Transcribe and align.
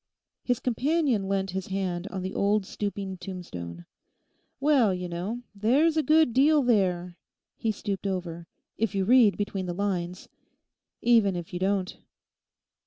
His 0.43 0.59
companion 0.59 1.29
leant 1.29 1.51
his 1.51 1.67
hand 1.67 2.07
on 2.07 2.23
the 2.23 2.33
old 2.33 2.65
stooping 2.65 3.17
tombstone. 3.19 3.85
'Well, 4.59 4.95
you 4.95 5.07
know, 5.07 5.43
there's 5.53 5.95
a 5.95 6.01
good 6.01 6.33
deal 6.33 6.63
there'—he 6.63 7.71
stooped 7.71 8.07
over—'if 8.07 8.95
you 8.95 9.05
read 9.05 9.37
between 9.37 9.67
the 9.67 9.75
lines. 9.75 10.27
Even 11.03 11.35
if 11.35 11.53
you 11.53 11.59
don't. 11.59 11.97